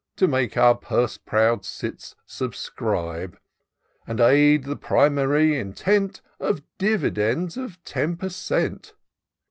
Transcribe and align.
To 0.15 0.27
make 0.27 0.57
our 0.57 0.73
purse 0.73 1.19
proud 1.19 1.63
cits 1.63 2.15
subscribe; 2.25 3.37
And 4.07 4.19
aid 4.19 4.63
the 4.63 4.75
primary 4.75 5.59
intent 5.59 6.21
Of 6.39 6.63
dividends 6.79 7.55
of 7.55 7.77
ten 7.83 8.17
per 8.17 8.29
cent. 8.29 8.95